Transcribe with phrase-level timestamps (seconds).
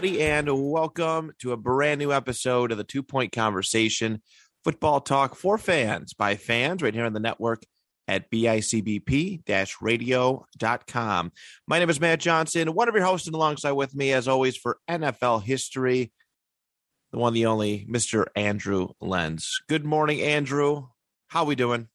[0.00, 4.22] Everybody, and welcome to a brand new episode of the Two Point Conversation
[4.64, 7.64] Football Talk for Fans by fans right here on the network
[8.08, 9.42] at bicbp
[9.82, 11.32] radio.com.
[11.66, 14.56] My name is Matt Johnson, one of your hosts, and alongside with me, as always,
[14.56, 16.12] for NFL history,
[17.12, 18.24] the one, the only, Mr.
[18.34, 19.60] Andrew Lenz.
[19.68, 20.86] Good morning, Andrew.
[21.28, 21.88] How are we doing?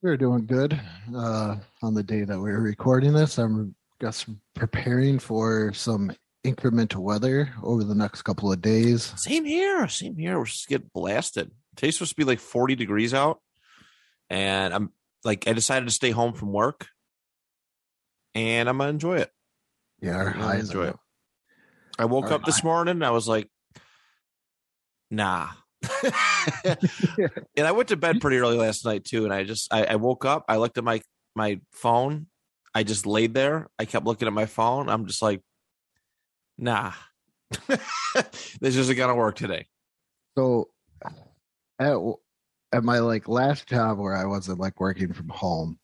[0.00, 0.80] We're doing good
[1.14, 3.36] uh, on the day that we're recording this.
[3.36, 6.12] I'm guess preparing for some
[6.52, 9.12] incremental weather over the next couple of days.
[9.16, 9.88] Same here.
[9.88, 10.38] Same here.
[10.38, 11.50] We're just get blasted.
[11.76, 13.40] Today's supposed to be like 40 degrees out.
[14.30, 14.92] And I'm
[15.24, 16.88] like, I decided to stay home from work
[18.34, 19.30] and I'm going to enjoy it.
[20.00, 20.96] Yeah, our highs enjoy it.
[21.98, 23.48] I woke Our up this morning and I was like,
[25.10, 25.48] nah.
[26.04, 29.24] and I went to bed pretty early last night too.
[29.24, 31.00] And I just, I, I woke up, I looked at my,
[31.34, 32.26] my phone.
[32.74, 33.68] I just laid there.
[33.78, 34.88] I kept looking at my phone.
[34.88, 35.40] I'm just like,
[36.58, 36.92] nah,
[37.68, 39.66] this isn't going to work today.
[40.36, 40.68] So
[41.78, 41.96] at
[42.72, 45.78] at my like last job where I wasn't like working from home,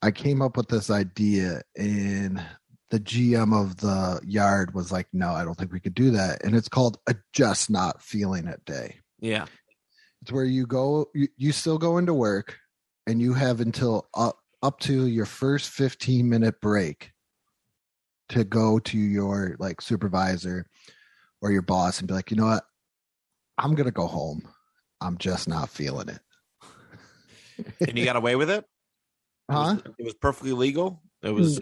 [0.00, 2.42] I came up with this idea and
[2.90, 6.44] the GM of the yard was like, no, I don't think we could do that.
[6.44, 9.00] And it's called a just not feeling it day.
[9.18, 9.46] Yeah.
[10.22, 12.56] It's where you go, you, you still go into work
[13.06, 17.12] and you have until up, up to your first 15 minute break
[18.30, 20.66] to go to your like supervisor
[21.42, 22.64] or your boss and be like, you know what?
[23.58, 24.46] I'm going to go home.
[25.00, 26.20] I'm just not feeling it.
[27.86, 28.64] And you got away with it?
[29.48, 29.92] It was- Huh?
[29.98, 31.02] It was perfectly legal.
[31.22, 31.60] It was.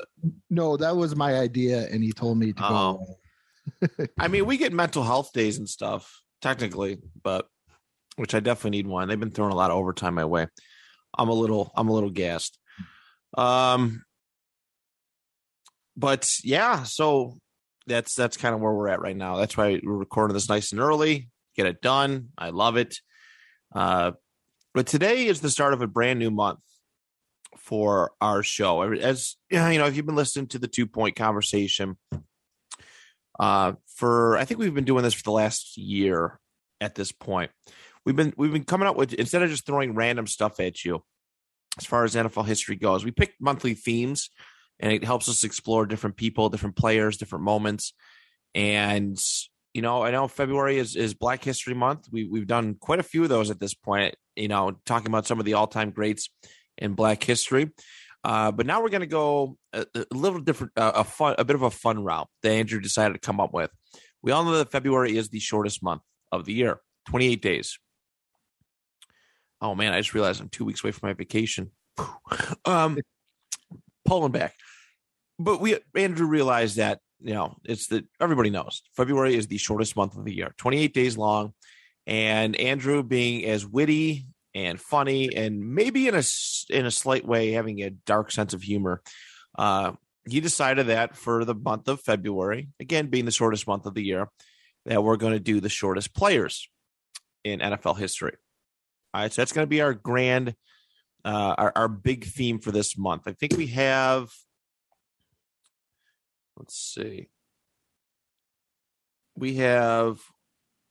[0.50, 1.86] No, that was my idea.
[1.90, 2.66] And he told me to go.
[2.70, 3.18] Oh.
[3.98, 4.08] away.
[4.18, 7.46] I mean, we get mental health days and stuff technically, but
[8.16, 9.08] which I definitely need one.
[9.08, 10.46] They've been throwing a lot of overtime my way.
[11.18, 11.72] I'm a little.
[11.76, 12.58] I'm a little gassed.
[13.36, 14.04] Um.
[15.96, 17.38] But yeah, so
[17.86, 19.36] that's that's kind of where we're at right now.
[19.36, 21.28] That's why we're recording this nice and early.
[21.56, 22.28] Get it done.
[22.36, 22.96] I love it.
[23.74, 24.12] Uh,
[24.72, 26.58] but today is the start of a brand new month
[27.58, 28.82] for our show.
[28.82, 31.96] As you know, if you've been listening to the two point conversation,
[33.38, 36.40] uh, for I think we've been doing this for the last year
[36.80, 37.50] at this point.
[38.04, 41.02] We've been we've been coming up with instead of just throwing random stuff at you,
[41.78, 44.30] as far as NFL history goes, we pick monthly themes,
[44.84, 47.94] and it helps us explore different people, different players, different moments,
[48.54, 49.18] and
[49.72, 52.08] you know, I know February is is Black History Month.
[52.12, 54.14] We we've done quite a few of those at this point.
[54.36, 56.28] You know, talking about some of the all time greats
[56.76, 57.72] in Black history.
[58.22, 61.44] Uh, but now we're going to go a, a little different, uh, a fun, a
[61.44, 63.70] bit of a fun route that Andrew decided to come up with.
[64.22, 66.00] We all know that February is the shortest month
[66.32, 67.78] of the year, 28 days.
[69.60, 71.70] Oh man, I just realized I'm two weeks away from my vacation.
[72.64, 72.98] um,
[74.04, 74.54] pulling back,
[75.38, 79.96] but we Andrew realized that you know it's the everybody knows February is the shortest
[79.96, 81.52] month of the year, 28 days long,
[82.06, 86.22] and Andrew being as witty and funny and maybe in a
[86.70, 89.02] in a slight way having a dark sense of humor
[89.58, 89.92] uh
[90.28, 94.02] he decided that for the month of february again being the shortest month of the
[94.02, 94.28] year
[94.86, 96.68] that we're going to do the shortest players
[97.42, 98.36] in nfl history.
[99.12, 100.54] All right so that's going to be our grand
[101.24, 103.22] uh our, our big theme for this month.
[103.26, 104.30] I think we have
[106.56, 107.28] let's see
[109.36, 110.18] we have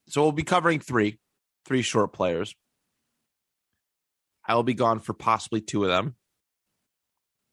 [0.08, 1.20] so we'll be covering three
[1.66, 2.54] three short players
[4.46, 6.16] I will be gone for possibly two of them.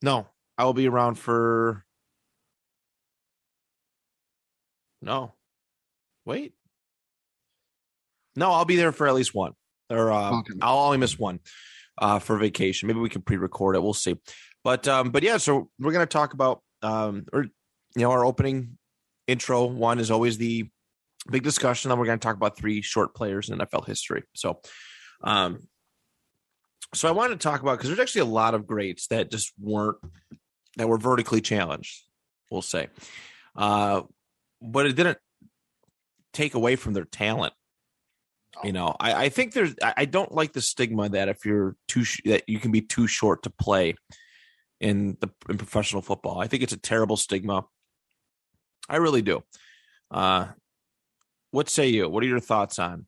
[0.03, 0.27] No,
[0.59, 1.85] I will be around for.
[5.03, 5.35] No,
[6.25, 6.55] wait.
[8.37, 9.53] No, I'll be there for at least one,
[9.89, 10.55] or uh, Okay.
[10.61, 11.41] I'll only miss one
[11.99, 12.87] uh, for vacation.
[12.87, 13.83] Maybe we can pre-record it.
[13.83, 14.17] We'll see.
[14.63, 17.47] But um, but yeah, so we're gonna talk about um, or
[17.97, 18.79] you know, our opening
[19.27, 20.69] intro one is always the
[21.31, 21.89] big discussion.
[21.89, 24.25] Then we're gonna talk about three short players in NFL history.
[24.35, 24.61] So,
[25.23, 25.69] um,
[26.95, 29.53] so I wanted to talk about because there's actually a lot of greats that just
[29.61, 29.99] weren't
[30.77, 32.03] that were vertically challenged.
[32.51, 32.89] We'll say,
[33.57, 34.03] uh,
[34.61, 35.19] but it didn't
[36.33, 37.55] take away from their talent.
[38.65, 39.75] You know, I, I think there's.
[39.83, 42.81] I, I don't like the stigma that if you're too sh- that you can be
[42.81, 43.95] too short to play
[44.81, 46.41] in the in professional football.
[46.41, 47.65] I think it's a terrible stigma.
[48.89, 49.43] I really do.
[50.11, 50.49] Uh,
[51.51, 52.09] what say you?
[52.09, 53.07] What are your thoughts on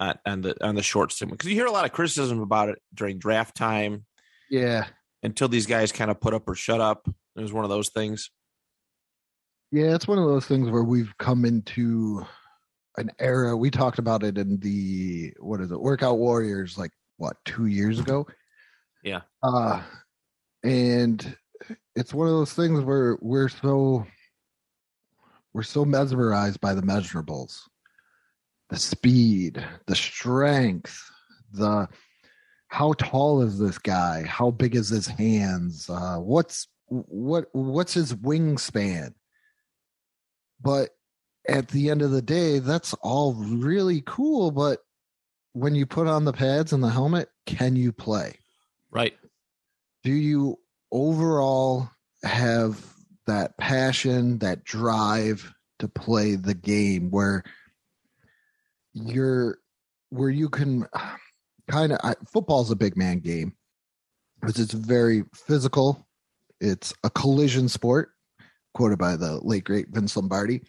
[0.00, 1.34] on, on the on the short stigma?
[1.34, 4.04] Because you hear a lot of criticism about it during draft time
[4.50, 4.86] Yeah.
[5.22, 7.08] until these guys kind of put up or shut up.
[7.36, 8.30] It was one of those things.
[9.70, 12.24] Yeah, it's one of those things where we've come into
[12.96, 13.56] an era.
[13.56, 17.98] We talked about it in the what is it, Workout Warriors, like what two years
[18.00, 18.26] ago.
[19.04, 19.20] Yeah.
[19.42, 19.82] Uh,
[20.64, 21.36] and
[21.94, 24.06] it's one of those things where we're so
[25.52, 27.60] we're so mesmerized by the measurables,
[28.70, 31.10] the speed, the strength,
[31.52, 31.88] the
[32.68, 34.24] how tall is this guy?
[34.26, 35.88] How big is his hands?
[35.88, 39.14] Uh, what's what what's his wingspan?
[40.60, 40.90] But
[41.48, 44.50] at the end of the day, that's all really cool.
[44.50, 44.80] But
[45.52, 48.38] when you put on the pads and the helmet, can you play?
[48.90, 49.16] Right.
[50.04, 50.58] Do you
[50.92, 51.90] overall
[52.22, 52.84] have
[53.28, 57.44] that passion, that drive to play the game where
[58.92, 59.58] you're
[60.10, 60.86] where you can
[61.70, 63.54] kind of football's a big man game
[64.40, 66.06] because it's very physical.
[66.60, 68.10] It's a collision sport,
[68.74, 70.62] quoted by the late great Vince Lombardi.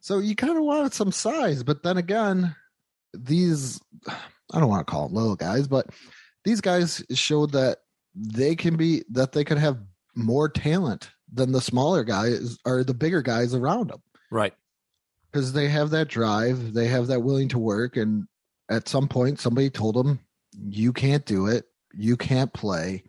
[0.00, 2.54] So you kind of want some size, but then again,
[3.12, 5.88] these I don't want to call them little guys, but
[6.44, 7.78] these guys showed that
[8.14, 9.78] they can be that they could have
[10.14, 14.54] more talent than the smaller guys or the bigger guys around them Right.
[15.30, 18.26] because they have that drive, they have that willing to work, and
[18.70, 20.20] at some point somebody told them,
[20.52, 23.04] "You can't do it, you can't play,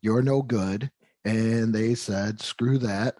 [0.00, 0.90] you're no good,"
[1.24, 3.16] and they said, "Screw that,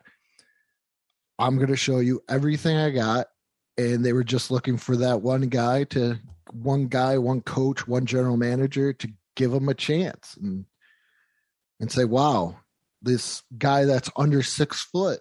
[1.39, 3.29] I'm going to show you everything I got."
[3.79, 6.19] And they were just looking for that one guy to,
[6.53, 10.67] one guy, one coach, one general manager to give them a chance and
[11.81, 12.59] and say, "Wow,
[13.03, 15.21] this guy that's under six foot."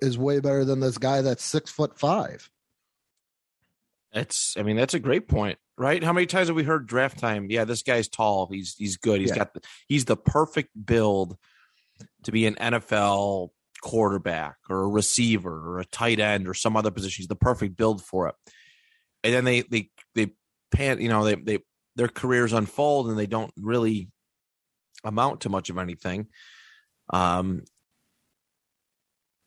[0.00, 2.48] is way better than this guy that's six foot five.
[4.12, 6.02] That's I mean, that's a great point, right?
[6.02, 7.48] How many times have we heard draft time?
[7.50, 8.48] Yeah, this guy's tall.
[8.50, 9.20] He's he's good.
[9.20, 9.36] He's Yeah.
[9.38, 11.36] got the, he's the perfect build
[12.24, 13.48] to be an NFL
[13.82, 17.20] quarterback or a receiver or a tight end or some other position.
[17.22, 18.34] He's the perfect build for it.
[19.24, 20.32] And then they they they
[20.70, 21.58] pan, you know, they they
[21.96, 24.08] their careers unfold and they don't really
[25.04, 26.28] amount to much of anything.
[27.10, 27.62] Um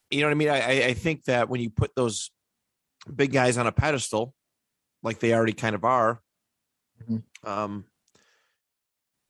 [0.10, 0.50] you know what I mean?
[0.50, 2.31] I I- think that when you put those
[3.13, 4.36] big guys on a pedestal,
[5.04, 6.22] like they already kind of are,
[7.10, 7.24] Mhm.
[7.44, 7.86] um,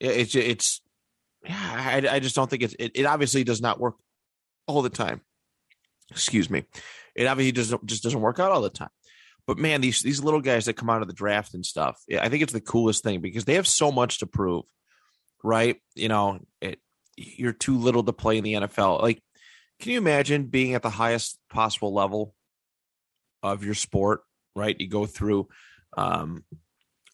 [0.00, 0.80] it, it's it's
[1.44, 3.94] yeah, I, I just don't think it's it, it obviously does not work
[4.66, 5.20] all the time.
[6.10, 6.64] Excuse me,
[7.14, 8.90] it obviously doesn't just doesn't work out all the time.
[9.46, 12.28] But man, these these little guys that come out of the draft and stuff, I
[12.28, 14.64] think it's the coolest thing because they have so much to prove,
[15.44, 15.80] right?
[15.94, 16.80] You know, it,
[17.16, 19.02] you're too little to play in the NFL.
[19.02, 19.20] Like,
[19.80, 22.34] can you imagine being at the highest possible level
[23.42, 24.22] of your sport?
[24.54, 25.48] Right, you go through,
[25.96, 26.44] um,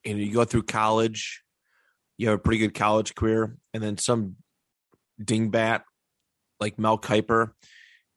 [0.04, 1.42] and you go through college.
[2.16, 4.36] You have a pretty good college career, and then some
[5.22, 5.82] dingbat
[6.60, 7.52] like Mel Kiper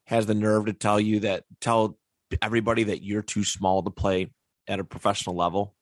[0.06, 1.98] has the nerve to tell you that tell
[2.40, 4.32] everybody that you're too small to play
[4.66, 5.74] at a professional level.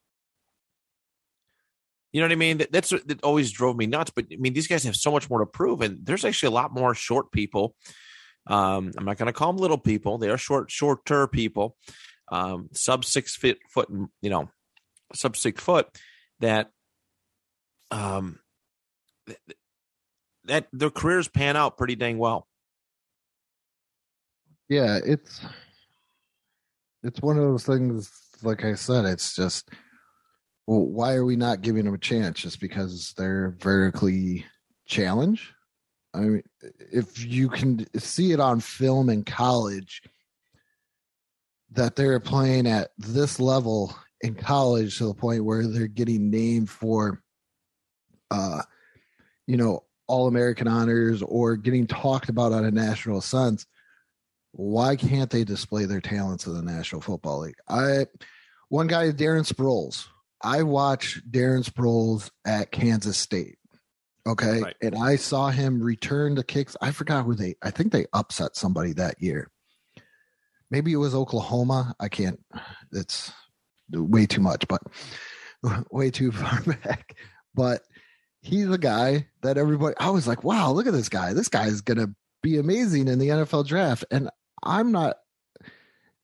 [2.12, 2.58] You know what I mean?
[2.58, 4.10] That, that's what that always drove me nuts.
[4.14, 6.52] But I mean, these guys have so much more to prove, and there's actually a
[6.52, 7.76] lot more short people.
[8.46, 11.76] Um, I'm not going to call them little people; they are short, shorter people,
[12.32, 13.88] um, sub six feet foot,
[14.22, 14.50] you know,
[15.14, 15.86] sub six foot.
[16.40, 16.70] That,
[17.90, 18.38] um,
[19.26, 19.38] th-
[20.44, 22.48] that their careers pan out pretty dang well.
[24.68, 25.40] Yeah, it's
[27.02, 28.10] it's one of those things.
[28.42, 29.68] Like I said, it's just
[30.70, 32.38] well, why are we not giving them a chance?
[32.38, 34.46] Just because they're vertically
[34.86, 35.48] challenged?
[36.14, 36.42] I mean,
[36.92, 40.00] if you can see it on film in college
[41.72, 46.70] that they're playing at this level in college to the point where they're getting named
[46.70, 47.20] for,
[48.30, 48.62] uh,
[49.48, 53.66] you know, all American honors or getting talked about on a national sense
[54.52, 57.58] why can't they display their talents in the National Football League?
[57.68, 58.06] I
[58.68, 60.06] one guy, Darren Sproles.
[60.42, 63.58] I watched Darren Sproles at Kansas State.
[64.26, 64.60] Okay.
[64.60, 64.76] Right.
[64.82, 66.76] And I saw him return the kicks.
[66.80, 69.50] I forgot who they I think they upset somebody that year.
[70.70, 71.94] Maybe it was Oklahoma.
[71.98, 72.38] I can't
[72.92, 73.32] it's
[73.90, 74.82] way too much, but
[75.90, 77.16] way too far back.
[77.54, 77.82] But
[78.42, 81.32] he's a guy that everybody I was like, wow, look at this guy.
[81.32, 84.04] This guy is gonna be amazing in the NFL draft.
[84.10, 84.30] And
[84.62, 85.16] I'm not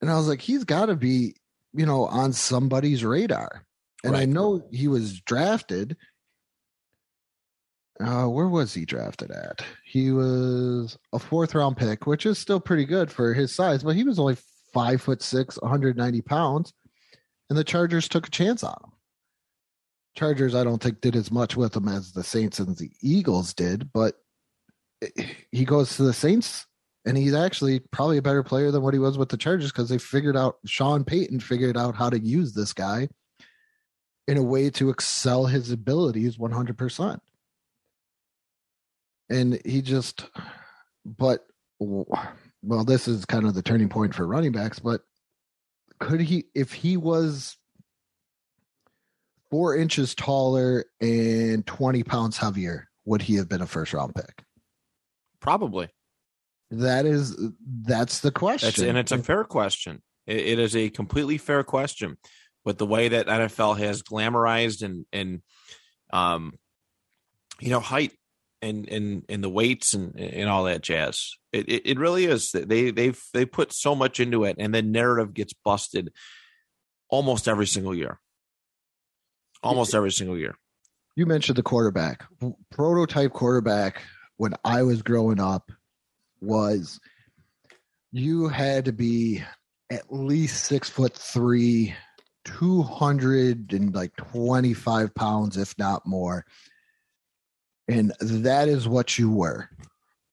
[0.00, 1.34] and I was like, he's gotta be,
[1.72, 3.65] you know, on somebody's radar.
[4.06, 5.96] And I know he was drafted.
[7.98, 9.64] Uh, where was he drafted at?
[9.84, 13.96] He was a fourth round pick, which is still pretty good for his size, but
[13.96, 14.36] he was only
[14.72, 16.72] five foot six, 190 pounds,
[17.48, 18.92] and the Chargers took a chance on him.
[20.14, 23.54] Chargers, I don't think, did as much with him as the Saints and the Eagles
[23.54, 24.14] did, but
[25.52, 26.66] he goes to the Saints,
[27.06, 29.88] and he's actually probably a better player than what he was with the Chargers because
[29.88, 33.08] they figured out Sean Payton figured out how to use this guy
[34.26, 37.20] in a way to excel his abilities 100%.
[39.28, 40.28] And he just,
[41.04, 41.46] but,
[41.78, 45.02] well, this is kind of the turning point for running backs, but
[45.98, 47.56] could he, if he was
[49.50, 54.44] four inches taller and 20 pounds heavier, would he have been a first round pick?
[55.40, 55.88] Probably.
[56.70, 57.36] That is,
[57.82, 58.68] that's the question.
[58.68, 60.02] That's, and it's a fair question.
[60.26, 62.16] It, it is a completely fair question.
[62.66, 65.40] With the way that NFL has glamorized and and
[66.12, 66.58] um,
[67.60, 68.12] you know, height
[68.60, 71.32] and and and the weights and and all that jazz.
[71.52, 72.52] It it, it really is.
[72.52, 76.12] They they've they put so much into it, and the narrative gets busted
[77.08, 78.20] almost every single year.
[79.62, 80.54] Almost every single year.
[81.16, 82.24] you mentioned the quarterback
[82.70, 84.02] prototype quarterback
[84.36, 85.72] when i was growing up
[86.40, 87.00] was
[88.12, 89.42] you had to be
[89.90, 91.94] at least six foot three
[92.46, 96.46] 200 and like 25 pounds if not more.
[97.88, 99.68] And that is what you were.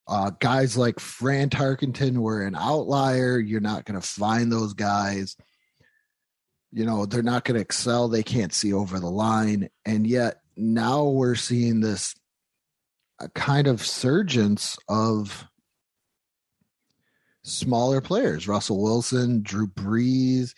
[0.08, 3.40] Uh, guys like fran tarkenton were an outlier.
[3.40, 5.36] You're not going to find those guys.
[6.72, 8.10] You know they're not going to excel.
[8.10, 9.70] They can't see over the line.
[9.86, 12.16] And yet now we're seeing this
[13.20, 15.48] a kind of surgence of
[17.44, 18.48] smaller players.
[18.48, 20.54] Russell wilson drew brees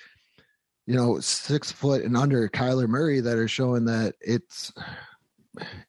[0.86, 4.72] you know six foot and under kyler murray that are showing that it's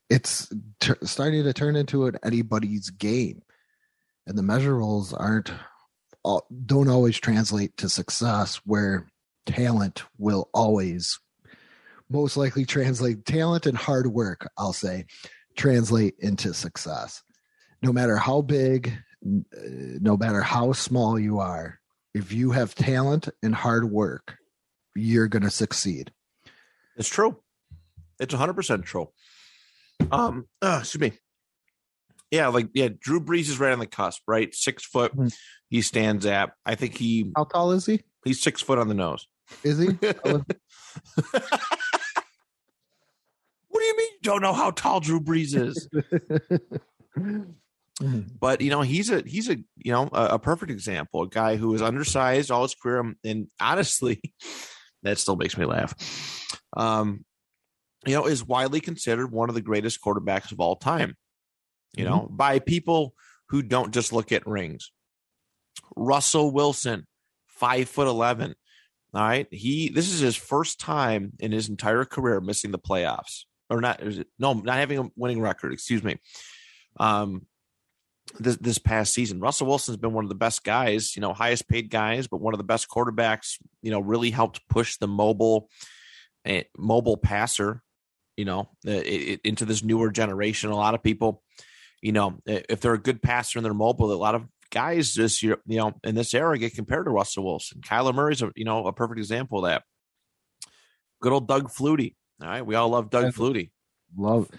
[0.08, 3.42] it's t- starting to turn into an anybody's game.
[4.26, 5.52] And the measurables aren't
[6.24, 9.06] all, don't always translate to success where
[9.46, 11.18] talent will always
[12.10, 15.04] most likely translate talent and hard work i'll say
[15.56, 17.22] translate into success.
[17.82, 18.92] No matter how big
[19.24, 19.60] uh,
[20.00, 21.78] no matter how small you are
[22.14, 24.36] if you have talent and hard work
[24.96, 26.12] you're going to succeed
[26.96, 27.38] It's true.
[28.18, 29.10] It's 100% true.
[30.10, 31.12] Um, uh, excuse me.
[32.30, 34.52] Yeah, like yeah, Drew Brees is right on the cusp, right?
[34.54, 35.14] Six foot.
[35.16, 35.32] Mhm.
[35.70, 36.52] He stands at.
[36.64, 39.28] I think he how tall is he he's six foot on the nose.
[39.62, 40.44] is he what
[43.80, 44.08] do you mean?
[44.12, 45.88] You don't know how tall Drew Brees is?
[48.40, 51.22] but you know, he's a he's a you know a, a perfect example.
[51.22, 54.20] A guy who was undersized all his career, and honestly,
[55.02, 55.94] that still makes me laugh.
[56.76, 57.24] Um,
[58.06, 61.16] you know, is widely considered one of the greatest quarterbacks of all time.
[61.96, 63.14] You know, by people
[63.48, 64.92] who don't just look at rings.
[65.96, 67.06] Russell Wilson,
[67.46, 68.54] five foot eleven.
[69.14, 73.44] All right, he this is his first time in his entire career missing the playoffs,
[73.70, 74.02] or not?
[74.02, 75.72] Is it, no, not having a winning record.
[75.72, 76.18] Excuse me.
[77.00, 77.46] Um,
[78.38, 81.68] this this past season, Russell Wilson's been one of the best guys, you know, highest
[81.68, 83.58] paid guys, but one of the best quarterbacks.
[83.82, 85.68] You know, really helped push the mobile,
[86.44, 87.82] eh, mobile passer.
[88.36, 90.70] You know, uh, it, into this newer generation.
[90.70, 91.42] A lot of people,
[92.02, 95.14] you know, eh, if they're a good passer and they're mobile, a lot of guys
[95.14, 97.80] this year, you know, in this era get compared to Russell Wilson.
[97.80, 99.84] Kyler Murray's, a, you know, a perfect example of that.
[101.22, 102.14] Good old Doug Flutie.
[102.42, 103.32] All right, we all love Doug.
[103.32, 103.70] Flutie.
[104.16, 104.50] love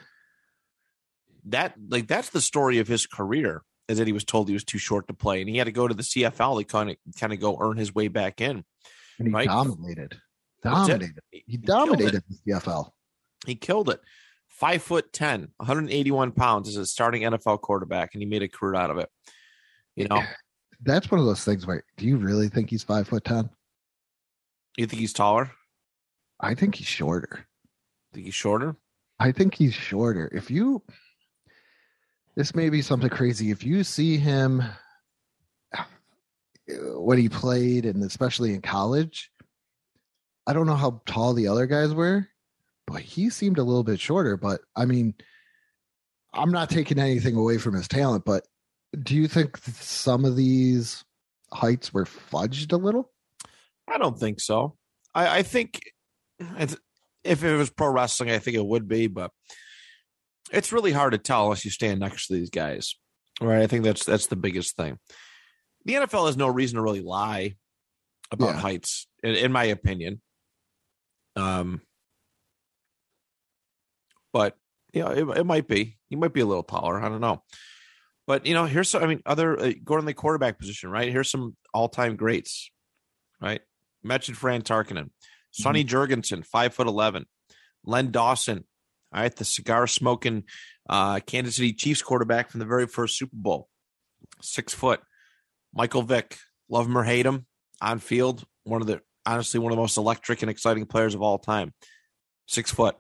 [1.50, 3.64] That like that's the story of his career.
[3.88, 5.72] Is that he was told he was too short to play, and he had to
[5.72, 8.66] go to the CFL to kind of kind of go earn his way back in.
[9.20, 9.48] and he Right.
[9.48, 10.20] dominated
[10.62, 11.92] dominated He, he he killed it.
[11.92, 12.92] dominated the cfl
[13.46, 14.02] He killed it.
[14.50, 18.76] Five foot 10, 181 pounds as a starting NFL quarterback, and he made a career
[18.76, 19.08] out of it.
[19.96, 20.24] You know,
[20.82, 23.50] that's one of those things where do you really think he's five foot ten
[24.78, 25.52] you think he's taller?
[26.40, 27.48] i think he's shorter
[28.14, 28.76] Think he's shorter?
[29.20, 30.30] I think he's shorter.
[30.34, 30.82] If you,
[32.38, 33.50] this may be something crazy.
[33.50, 34.62] If you see him
[36.68, 39.32] when he played, and especially in college,
[40.46, 42.28] I don't know how tall the other guys were,
[42.86, 44.38] but he seemed a little bit shorter.
[44.38, 45.16] But I mean,
[46.32, 48.46] I'm not taking anything away from his talent, but
[49.02, 51.04] do you think some of these
[51.52, 53.12] heights were fudged a little?
[53.88, 54.78] I don't think so.
[55.16, 55.82] I, I think
[57.24, 59.32] if it was pro wrestling, I think it would be, but
[60.52, 62.96] it's really hard to tell unless you stand next to these guys.
[63.42, 63.62] Right.
[63.62, 64.98] I think that's that's the biggest thing.
[65.86, 67.56] The NFL has no reason to really lie
[68.32, 68.60] about Yeah.
[68.62, 70.22] heights, in, in my opinion.
[71.36, 71.82] Um,
[74.34, 74.56] but
[74.94, 75.98] you know, it, it might be.
[76.10, 77.00] He might be a little taller.
[77.02, 77.44] I don't know.
[78.26, 79.04] But you know, here's some.
[79.04, 81.12] I mean, other uh, going to the quarterback position, right?
[81.12, 82.72] Here's some all-time greats,
[83.42, 83.62] right?
[84.04, 85.10] Mentioned Fran Tarkenton,
[85.52, 87.26] Sonny Jurgensen, five foot eleven,
[87.86, 88.66] Len Dawson,
[89.14, 90.44] all right, the cigar smoking
[90.90, 93.70] uh, Kansas City Chiefs quarterback from the very first Super Bowl,
[94.42, 95.02] six foot.
[95.74, 96.38] Michael Vick,
[96.70, 97.46] love him or hate him,
[97.82, 101.22] on field, one of the honestly one of the most electric and exciting players of
[101.22, 101.74] all time,
[102.48, 102.96] six foot.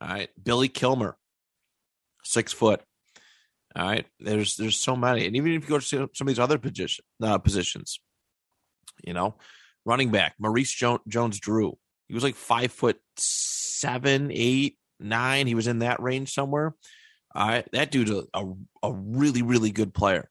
[0.00, 1.16] All right, Billy Kilmer,
[2.24, 2.80] six foot.
[3.76, 6.38] All right, there's there's so many, and even if you go to some of these
[6.38, 8.00] other position uh, positions,
[9.04, 9.36] you know,
[9.84, 11.78] running back Maurice jo- Jones Drew,
[12.10, 15.46] he was like five foot seven, eight, nine.
[15.46, 16.74] He was in that range somewhere.
[17.32, 18.52] All right, that dude's a, a,
[18.82, 20.28] a really really good player.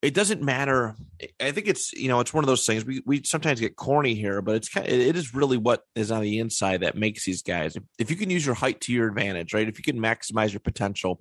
[0.00, 0.94] It doesn't matter.
[1.40, 4.14] I think it's you know it's one of those things we we sometimes get corny
[4.14, 7.24] here, but it's kind of, it is really what is on the inside that makes
[7.24, 7.76] these guys.
[7.98, 9.68] If, you can use your height to your advantage, right?
[9.68, 11.20] If you can maximize your potential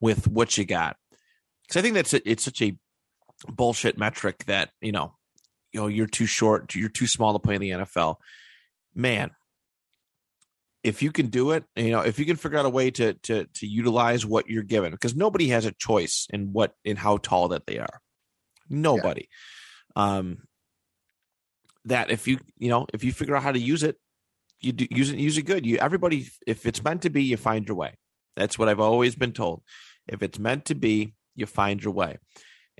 [0.00, 0.96] with what you got,
[1.66, 2.78] because I think that's it's such a
[3.46, 5.17] bullshit metric that you know
[5.78, 8.16] you know you're too short, you're too small to play in the NFL.
[8.94, 9.30] Man,
[10.82, 13.14] if you can do it, you know, if you can figure out a way to
[13.14, 17.18] to to utilize what you're given, because nobody has a choice in what in how
[17.18, 18.00] tall that they are.
[18.68, 19.28] Nobody.
[19.94, 20.38] Um
[21.84, 23.96] that if you you know, if you figure out how to use it,
[24.60, 25.64] you do, use it use it good.
[25.64, 27.94] You everybody if it's meant to be, you find your way.
[28.36, 29.62] That's what I've always been told.
[30.08, 32.18] If it's meant to be, you find your way.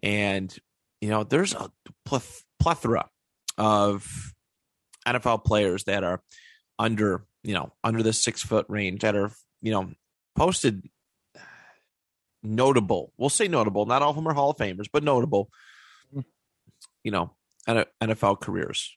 [0.02, 0.52] And
[1.00, 1.70] you know, there's a
[2.08, 3.08] pleth- plethora
[3.56, 4.32] of
[5.06, 6.22] NFL players that are
[6.78, 9.90] under you know under the six foot range that are you know
[10.36, 10.88] posted
[12.42, 13.12] notable.
[13.18, 13.86] We'll say notable.
[13.86, 15.50] Not all of them are hall of famers but notable
[16.14, 16.24] mm.
[17.02, 17.32] you know
[17.66, 18.96] nfl careers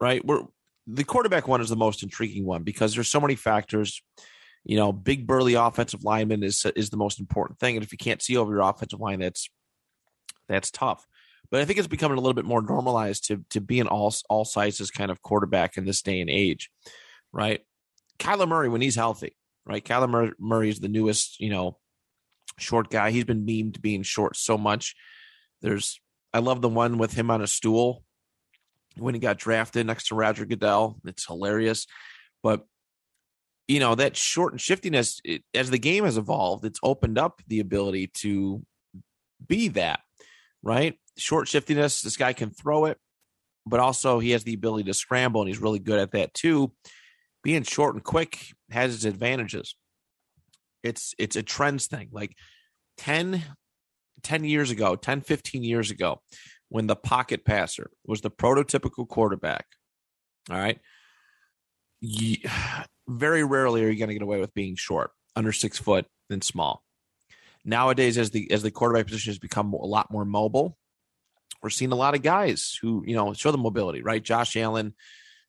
[0.00, 0.24] right?
[0.24, 0.42] We're
[0.86, 4.02] the quarterback one is the most intriguing one because there's so many factors.
[4.64, 7.76] You know big burly offensive lineman is is the most important thing.
[7.76, 9.48] And if you can't see over your offensive line that's
[10.48, 11.06] that's tough
[11.50, 14.14] but i think it's becoming a little bit more normalized to to be an all
[14.28, 16.70] all sizes kind of quarterback in this day and age
[17.32, 17.62] right
[18.18, 19.84] Kyler Murray when he's healthy, right?
[19.84, 21.78] Kyler Murray is the newest, you know,
[22.58, 23.10] short guy.
[23.10, 24.94] He's been memed being short so much.
[25.62, 26.00] There's,
[26.32, 28.02] I love the one with him on a stool
[28.96, 30.98] when he got drafted next to Roger Goodell.
[31.04, 31.86] It's hilarious.
[32.42, 32.64] But,
[33.68, 37.42] you know, that short and shiftiness, it, as the game has evolved, it's opened up
[37.48, 38.64] the ability to
[39.46, 40.00] be that,
[40.62, 40.98] right?
[41.18, 42.98] Short shiftiness, this guy can throw it,
[43.64, 46.72] but also he has the ability to scramble, and he's really good at that too
[47.46, 48.40] being short and quick
[48.72, 49.76] has its advantages.
[50.82, 52.08] It's it's a trends thing.
[52.10, 52.34] Like
[52.96, 53.40] 10,
[54.24, 56.22] 10 years ago, 10, 15 years ago,
[56.70, 59.64] when the pocket passer was the prototypical quarterback.
[60.50, 60.80] All right.
[62.00, 62.38] You,
[63.08, 66.42] very rarely are you going to get away with being short, under six foot, and
[66.42, 66.82] small.
[67.64, 70.76] Nowadays, as the as the quarterback position has become a lot more mobile,
[71.66, 74.00] we're seeing a lot of guys who you know show the mobility.
[74.00, 74.94] Right, Josh Allen,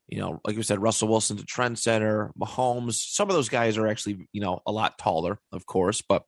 [0.07, 2.31] you know, like we said, Russell Wilson's a trendsetter.
[2.41, 6.23] Mahomes, some of those guys are actually, you know, a lot taller, of course, but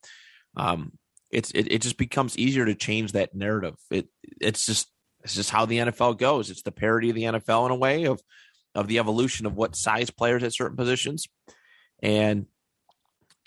[0.56, 0.92] um,
[1.32, 3.78] it's it, it just becomes easier to change that narrative.
[3.90, 4.92] It it's just
[5.24, 6.52] it's just how the NFL goes.
[6.52, 8.22] It's the parody of the NFL in a way of
[8.76, 11.28] of the evolution of what size players at certain positions,
[12.04, 12.46] and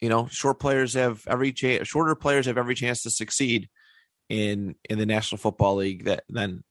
[0.00, 1.86] you know, short players have every chance.
[1.86, 3.68] Shorter players have every chance to succeed
[4.32, 6.64] in in the National Football League that then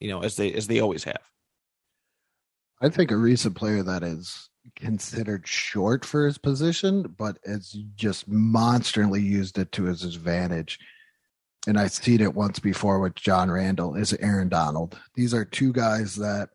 [0.00, 1.22] you know as they as they always have.
[2.82, 8.28] I think a recent player that is considered short for his position, but has just
[8.28, 10.78] monstrously used it to his advantage.
[11.68, 14.98] And I've seen it once before with John Randle is Aaron Donald.
[15.14, 16.50] These are two guys that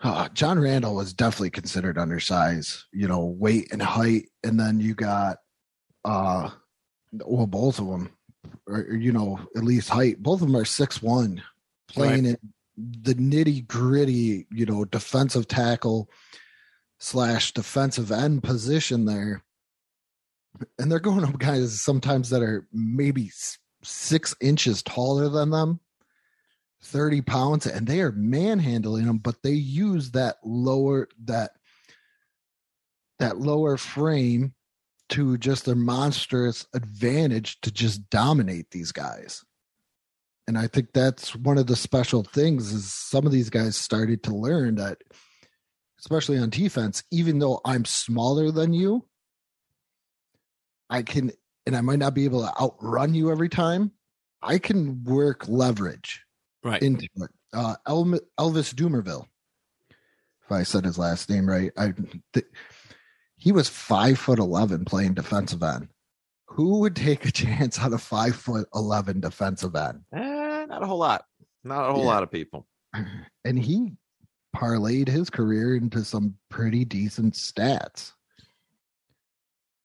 [0.00, 4.28] uh, John Randle was definitely considered undersized, you know, weight and height.
[4.44, 5.38] And then you got,
[6.04, 6.50] uh,
[7.12, 8.10] well, both of them,
[8.66, 10.22] or, you know, at least height.
[10.22, 11.42] Both of them are six one,
[11.88, 12.38] playing right.
[12.42, 16.08] in the nitty gritty, you know, defensive tackle
[16.98, 19.42] slash defensive end position there.
[20.78, 23.30] And they're going up guys sometimes that are maybe
[23.82, 25.80] six inches taller than them,
[26.82, 31.52] 30 pounds, and they are manhandling them, but they use that lower, that,
[33.18, 34.54] that lower frame
[35.10, 39.44] to just their monstrous advantage to just dominate these guys
[40.48, 44.22] and I think that's one of the special things is some of these guys started
[44.22, 44.96] to learn that,
[45.98, 49.04] especially on defense, even though I'm smaller than you,
[50.88, 51.32] I can,
[51.66, 53.92] and I might not be able to outrun you every time.
[54.40, 56.24] I can work leverage
[56.64, 57.30] right into it.
[57.52, 58.22] Uh, Elvis
[58.72, 59.26] Dumervil,
[60.46, 61.72] if I said his last name right.
[61.76, 61.92] I
[62.32, 62.46] th-
[63.38, 65.88] he was five foot eleven playing defensive end.
[66.48, 70.00] Who would take a chance on a five foot eleven defensive end?
[70.12, 71.24] Eh, not a whole lot.
[71.64, 72.08] Not a whole Yeah.
[72.08, 72.66] lot of people.
[73.44, 73.92] And he
[74.54, 78.12] parlayed his career into some pretty decent stats.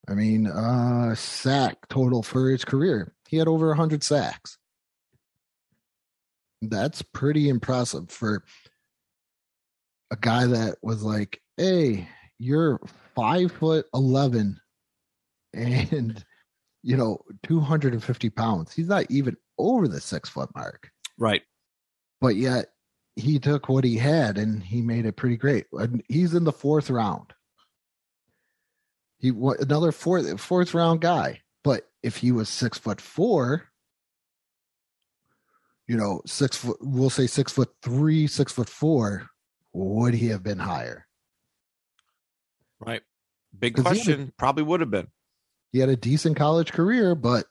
[0.09, 3.13] I mean, uh sack total for his career.
[3.29, 4.57] He had over 100 sacks.
[6.61, 8.43] That's pretty impressive for
[10.11, 12.07] a guy that was like, "Hey,
[12.39, 12.79] you're
[13.15, 14.59] 5 foot 11
[15.53, 16.25] and
[16.83, 18.73] you know, 250 pounds.
[18.73, 21.43] He's not even over the 6 foot mark." Right.
[22.19, 22.67] but yet
[23.15, 25.67] he took what he had and he made it pretty great.
[25.73, 27.33] And he's in the fourth round.
[29.19, 31.41] He another fourth fourth round guy.
[31.63, 33.69] But if he was six foot four,
[35.87, 39.29] you know, six foot, we'll say six foot three, six foot four,
[39.73, 41.05] would he have been higher?
[42.85, 43.01] Right.
[43.57, 44.33] Big had a- question.
[44.37, 45.07] Probably would have been.
[45.71, 47.45] He had a decent college career, but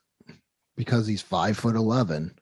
[0.77, 2.35] because he's five foot eleven,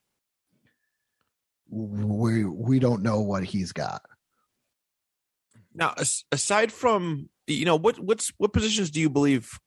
[1.69, 4.01] we we don't know what he's got.
[5.73, 5.95] Now,
[6.31, 9.59] aside from you know what what's what positions do you believe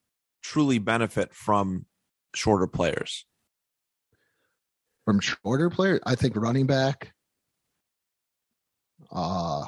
[0.43, 1.87] truly benefit from
[2.35, 3.27] shorter players?
[5.05, 7.13] from shorter players, I think running back.
[9.13, 9.67] Uh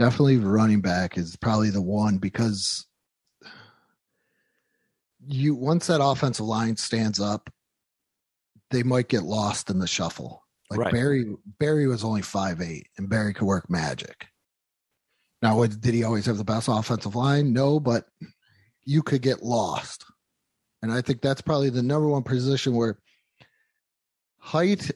[0.00, 2.86] definitely running back is probably the one because
[5.28, 7.50] you once that offensive line stands up,
[8.70, 10.42] they might get lost in the shuffle.
[10.70, 10.92] Like Right.
[10.92, 14.26] Barry Barry was only five eight and Barry could work magic.
[15.42, 17.52] Now, what, did he always have the best offensive line?
[17.52, 18.06] No, but
[18.84, 20.04] you could get lost.
[20.82, 22.98] And I think that's probably the number one position where
[24.38, 24.90] height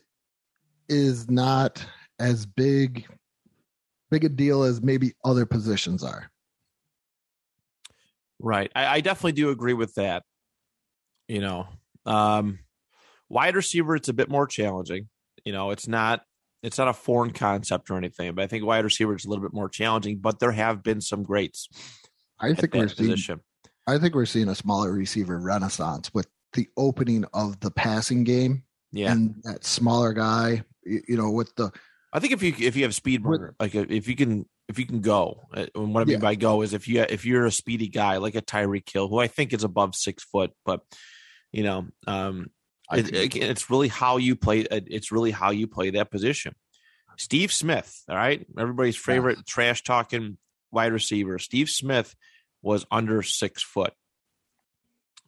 [0.89, 1.85] is not
[2.19, 3.07] as big
[4.15, 6.31] big a deal as maybe other positions are.
[8.39, 8.71] Right.
[8.77, 10.23] I, I definitely do agree with that.
[11.27, 11.67] You know,
[12.07, 12.61] um,
[13.29, 15.09] wide receiver, it's a bit more challenging.
[15.45, 16.23] You know, it's not
[16.63, 19.43] it's not a foreign concept or anything, but I think wide receiver is a little
[19.43, 20.19] bit more challenging.
[20.19, 21.69] But there have been some greats
[22.39, 23.41] I think we're seeing position.
[23.87, 28.63] I think we're seeing a smaller receiver renaissance with the opening of the passing game
[28.93, 31.73] Yeah, and that smaller guy, you know, with the
[32.15, 34.87] I think if you if you have speed burner, like if you can if you
[34.87, 36.21] can go, uh, and what I mean Yeah.
[36.21, 39.19] by go is if you if you're a speedy guy like a Tyreek Hill, who
[39.19, 40.81] I think is above six foot, but
[41.51, 42.51] you know, um,
[42.93, 44.65] it, again, it's really how you play.
[44.67, 46.55] uh, It's really how you play that position.
[47.17, 50.39] Steve Smith, all right, everybody's favorite trash talking
[50.71, 51.39] wide receiver.
[51.41, 52.15] Steve Smith
[52.63, 53.93] was under six foot.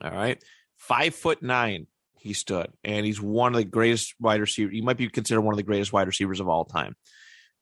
[0.01, 0.43] All right,
[0.77, 1.89] five foot nine
[2.27, 4.75] he stood, and he's one of the greatest wide receivers.
[4.75, 6.97] He might be considered one of the greatest wide receivers of all time,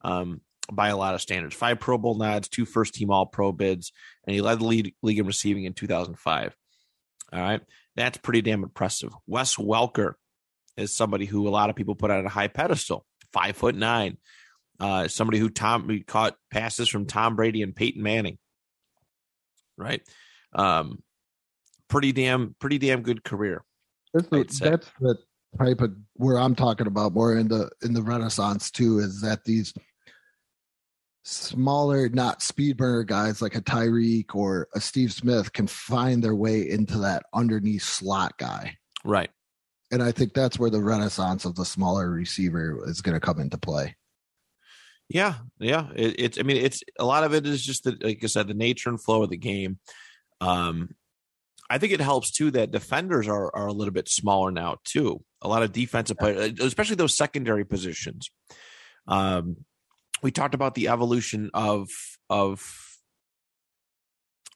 [0.01, 1.55] um, by a lot of standards.
[1.55, 3.91] Five Pro Bowl nods, two first team All Pro bids,
[4.25, 6.55] and he led the league, league in receiving in 2005.
[7.31, 7.61] All right,
[7.95, 9.13] that's pretty damn impressive.
[9.27, 10.13] Wes Welker
[10.77, 13.05] is somebody who a lot of people put on a high pedestal.
[13.31, 14.17] Five foot nine,
[14.79, 18.37] uh, somebody who Tom who caught passes from Tom Brady and Peyton Manning.
[19.77, 20.01] Right,
[20.53, 21.03] um,
[21.89, 23.63] pretty damn, pretty damn good career.
[24.15, 25.17] That's the, that's the
[25.59, 29.43] type of where I'm talking about more in the in the Renaissance too is that
[29.43, 29.73] these
[31.23, 36.35] smaller, not speed burner guys like a Tyreek or a Steve Smith can find their
[36.35, 38.77] way into that underneath slot guy.
[39.03, 39.31] Right.
[39.91, 43.39] And I think that's where the renaissance of the smaller receiver is going to come
[43.39, 43.95] into play.
[45.09, 45.89] Yeah, yeah.
[45.95, 46.39] It, it's.
[46.39, 48.89] I mean, it's a lot of it is just the, like I said, the nature
[48.89, 49.77] and flow of the game.
[50.41, 50.95] Um,
[51.69, 55.23] I think it helps too that defenders are are a little bit smaller now too.
[55.41, 58.29] A lot of defensive players, especially those secondary positions.
[59.07, 59.57] Um,
[60.21, 61.89] we talked about the evolution of
[62.29, 62.63] of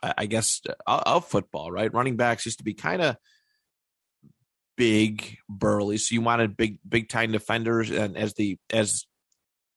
[0.01, 1.93] I guess of of football, right?
[1.93, 3.17] Running backs used to be kind of
[4.77, 9.05] big, burly, so you wanted big, big time defenders, and as the as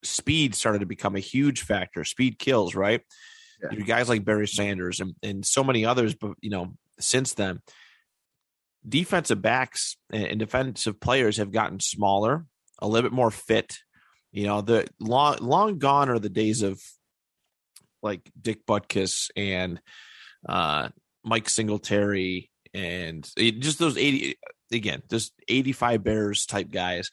[0.05, 2.05] speed started to become a huge factor.
[2.05, 3.03] Speed kills, right?
[3.63, 3.79] Yeah.
[3.79, 7.61] You guys like Barry Sanders and, and so many others, but you know, since then,
[8.87, 12.47] defensive backs and, defensive players have gotten smaller,
[12.81, 13.79] a little bit more fit.
[14.33, 16.81] You know, the long long gone are the days of
[18.03, 19.81] like Dick Butkus and
[20.49, 20.89] uh
[21.25, 24.37] Mike Singletary and it- just those 80
[24.73, 27.11] again, just 85 Bears type guys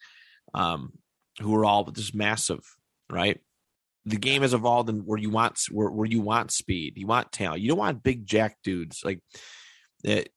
[0.54, 0.94] um
[1.40, 2.62] who are all just massive,
[3.10, 3.40] right?
[4.06, 7.32] The game has evolved and where you want where, where you want speed, you want
[7.32, 7.62] talent.
[7.62, 9.20] You don't want big jack dudes like
[10.04, 10.30] that.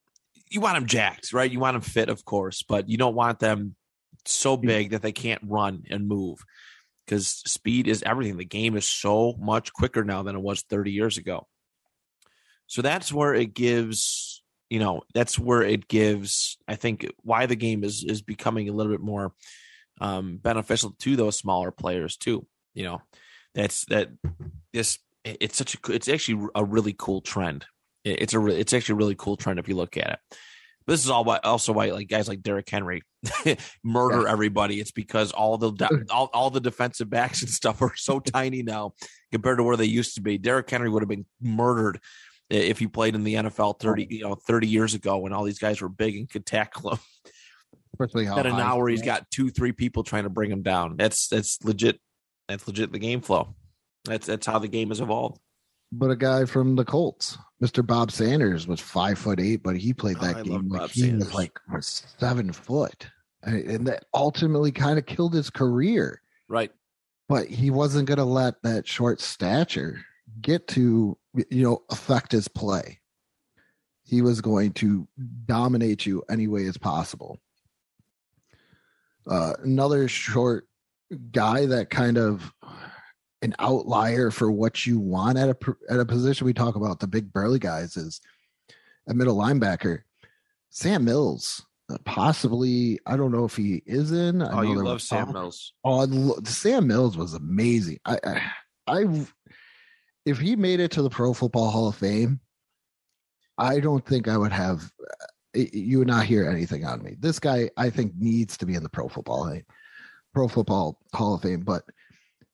[0.51, 1.51] You want them jacked, right?
[1.51, 3.75] You want them fit, of course, but you don't want them
[4.27, 6.45] so big that they can't run and move.
[7.05, 8.37] because speed is everything.
[8.37, 11.47] The game is so much quicker now than it was 30 years ago.
[12.67, 17.57] So that's where it gives, you know, that's where it gives, I think, why the
[17.57, 19.33] game is is becoming a little bit more
[20.01, 22.47] um, beneficial to those smaller players too.
[22.75, 23.03] You know,
[23.55, 24.11] that's that
[24.73, 27.67] this it's such a it's actually a really cool trend.
[28.05, 30.19] It's a re, it's actually a really cool trend if you look at it.
[30.85, 33.03] But this is all why also why like guys like Derrick Henry
[33.85, 34.33] murder Yeah.
[34.33, 34.81] everybody.
[34.81, 38.63] It's because all the de- all, all the defensive backs and stuff are so tiny
[38.63, 38.95] now
[39.31, 40.39] compared to where they used to be.
[40.39, 42.01] Derrick Henry would have been murdered
[42.51, 45.61] if he played in the NFL 30 you know 30 years ago when all these
[45.61, 46.99] guys were big and could tackle him.
[47.95, 50.63] Especially how At an high hour he's got two three people trying to bring him
[50.63, 50.97] down.
[50.97, 52.01] That's that's legit.
[52.49, 53.55] That's legit the game flow.
[54.05, 55.39] That's that's how the game has evolved.
[55.95, 57.87] But a guy from the Colts, Mr.
[57.87, 60.91] Bob Sanders, was five foot eight, but he played Oh, that love game like Bob
[60.91, 61.27] he Sanders.
[61.27, 63.09] was like seven foot,
[63.43, 66.23] and and that ultimately kind of killed his career.
[66.49, 66.73] Right.
[67.29, 70.01] But he wasn't going to let that short stature
[70.41, 71.17] get to
[71.51, 72.99] you know affect his play.
[74.05, 75.07] He was going to
[75.47, 77.39] dominate you any way as possible.
[79.27, 80.67] Uh, another short
[81.31, 82.53] guy that kind of
[83.43, 85.57] an outlier for what you want at a
[85.91, 86.47] at a position.
[86.47, 88.21] We talk about the big burly guys is
[89.09, 90.01] a middle linebacker.
[90.71, 92.99] Sam Mills, uh, possibly.
[93.07, 94.41] I don't know if he is in.
[94.43, 95.73] I Oh, you love Sam Mills.
[95.85, 97.99] Oh, lo- Sam Mills was amazing.
[98.07, 98.43] I, I,
[98.87, 99.27] I,
[100.25, 102.41] if he made it to the Pro Football Hall of Fame,
[103.59, 104.91] I don't think I would have.
[105.57, 107.17] uh, You would not hear anything on me.
[107.19, 109.59] This guy, I think, needs to be in the Pro Football
[110.33, 111.61] Pro Football Hall of Fame.
[111.61, 111.83] But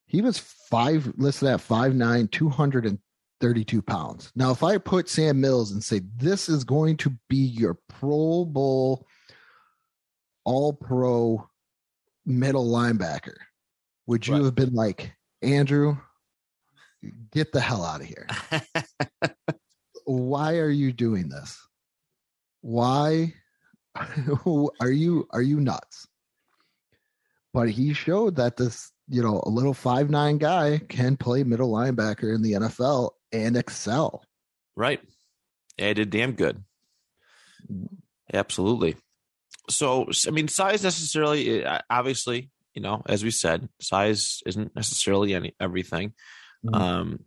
[0.09, 2.99] he was five listed at five nine, two hundred and
[3.39, 4.31] thirty-two pounds.
[4.35, 8.43] Now, if I put Sam Mills and say this is going to be your Pro
[8.43, 9.07] Bowl,
[10.43, 11.47] All Pro
[12.25, 13.35] middle linebacker,
[14.07, 14.43] would you Right.
[14.45, 15.97] have been like Andrew?
[17.31, 18.27] Get the hell out of here!
[20.05, 21.57] Why are you doing this?
[22.61, 23.33] Why
[23.95, 26.07] are you are you nuts?
[27.53, 31.71] But he showed that this, you know, a little five nine guy can play middle
[31.71, 34.23] linebacker in the NFL and excel.
[34.75, 35.01] Right.
[35.79, 36.63] I did damn good.
[38.33, 38.95] Absolutely.
[39.69, 45.33] So, I mean, size necessarily, uh, obviously, you know, as we said, size isn't necessarily
[45.33, 46.13] any everything.
[46.65, 46.75] Mhm.
[46.75, 47.19] Um,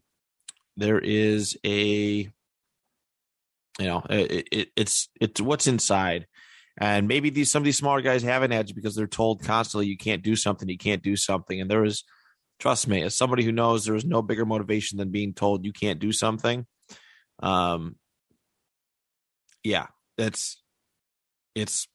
[0.77, 2.31] there is a,
[3.79, 6.27] you know, it, it, it's it's what's inside,
[6.79, 9.87] and maybe these some of these smaller guys have an edge because they're told constantly
[9.87, 12.05] you can't do something, you can't do something, and there is,
[12.59, 15.73] trust me, as somebody who knows there is no bigger motivation than being told you
[15.73, 16.67] can't do something.
[17.43, 17.97] Um,
[19.63, 20.63] yeah, that's
[21.55, 21.89] it's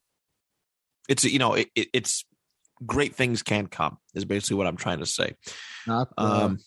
[1.09, 2.25] it's you know it, it, it's
[2.85, 5.33] great things can come is basically what I'm trying to say.
[5.87, 6.59] Not the, Um,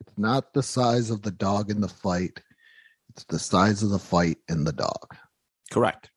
[0.00, 2.40] it's not the size of the dog in the fight.
[3.10, 5.16] It's the size of the fight in the dog.
[5.72, 6.10] Correct.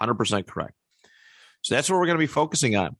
[0.00, 0.74] 100% correct.
[1.62, 2.96] So that's what we're going to be focusing on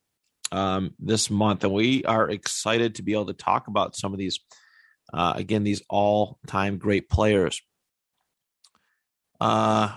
[0.53, 1.65] um, this month.
[1.65, 4.41] And we are excited to be able to talk about some of these,
[5.13, 7.61] uh, again, these all time great players.
[9.41, 9.97] Uh,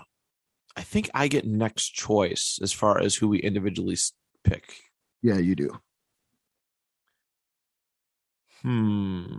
[0.76, 3.98] I think I get next choice as far as who we individually
[4.44, 4.74] pick.
[5.22, 5.80] Yeah, you do.
[8.62, 9.38] Hmm.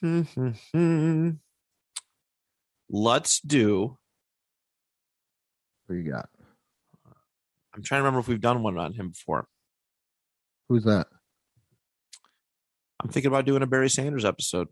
[0.00, 1.30] Hmm, hmm, hmm.
[2.90, 3.98] Let's do.
[5.86, 6.28] What you got?
[7.74, 9.46] I'm trying to remember if we've done one on him before.
[10.68, 11.08] Who's that?
[13.02, 14.68] I'm thinking about doing a Barry Sanders episode.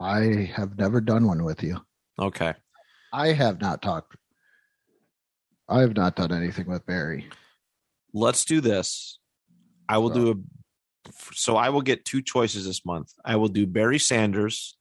[0.00, 1.78] I have never done one with you.
[2.18, 2.54] Okay.
[3.12, 4.16] I have not talked.
[5.68, 7.28] I have not done anything with Barry.
[8.14, 9.18] Let's do this.
[9.88, 10.34] I will do a
[11.34, 13.12] so I will get two choices this month.
[13.24, 14.76] I will do Barry Sanders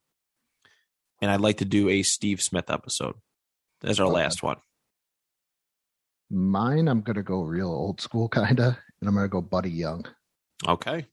[1.21, 3.15] and I'd like to do a Steve Smith episode.
[3.81, 4.15] That's our Okay.
[4.15, 4.57] last one.
[6.29, 10.05] Mine, I'm gonna go real old school kinda, and I'm gonna go Buddy Young.
[10.67, 11.07] Okay.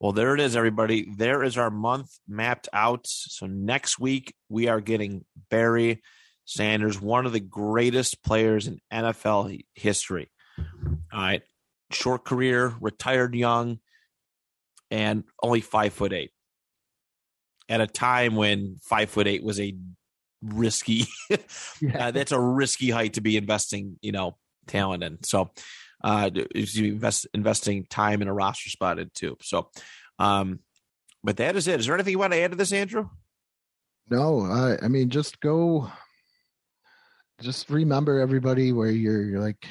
[0.00, 1.08] Well, there it is, everybody.
[1.16, 3.06] There is our month mapped out.
[3.06, 6.02] So next week we are getting Barry
[6.44, 10.30] Sanders, one of the greatest players in NFL history.
[10.58, 11.42] All right.
[11.90, 13.78] Short career, retired young,
[14.90, 16.32] and only five foot eight.
[17.68, 19.74] At a time when five foot eight was a
[20.44, 21.06] risky
[21.98, 25.22] uh, that's a risky height to be investing, you know, talent in.
[25.22, 25.50] So,
[26.02, 29.36] uh, you invest investing time in a roster spot in too.
[29.40, 29.70] So,
[30.18, 30.60] um,
[31.22, 31.80] but that is it.
[31.80, 33.08] Is there anything you want to add to this, Andrew?
[34.10, 35.90] No, I I mean just go
[37.40, 39.66] just remember everybody where you're, you're like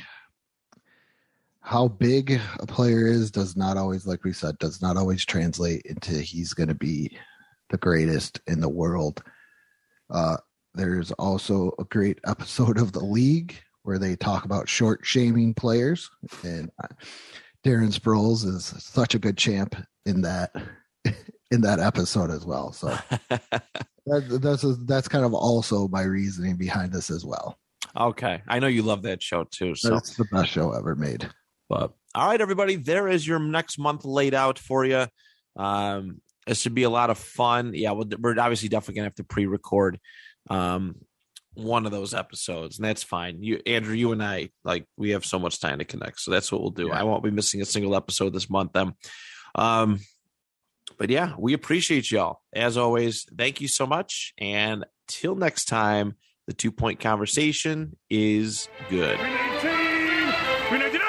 [1.62, 5.82] how big a player is does not always, like we said, does not always translate
[5.86, 7.18] into he's going to be
[7.70, 9.24] the greatest in the world.
[10.10, 10.38] Uh,
[10.74, 16.10] there's also a great episode of the league where they talk about short shaming players,
[16.44, 16.88] and uh,
[17.66, 20.52] Darren Sproles is such a good champ in that
[21.52, 22.72] in that episode as well.
[22.72, 22.88] So
[23.30, 27.58] that, that's that's kind of also my reasoning behind this as well.
[27.98, 29.76] okay, I know you love that show too.
[29.76, 31.30] So That's the best show ever made.
[31.70, 35.08] But all right, everybody, there is your next month laid out for you.
[35.58, 37.72] Um, it should be a lot of fun.
[37.74, 40.00] Yeah, we're obviously definitely gonna have to pre-record
[40.50, 40.96] um
[41.56, 43.44] one of those episodes, and that's fine.
[43.44, 46.52] You, Andrew, you and I, like, we have so much time to connect, so that's
[46.52, 46.88] what we'll do.
[46.88, 47.00] Yeah.
[47.00, 48.74] I won't be missing a single episode this month.
[48.74, 48.94] Then,
[49.56, 50.00] um,
[50.98, 53.26] but yeah, we appreciate y'all as always.
[53.38, 56.16] Thank you so much, and till next time,
[56.48, 59.18] the two point conversation is good.
[59.18, 60.34] 319,
[60.70, 61.03] 319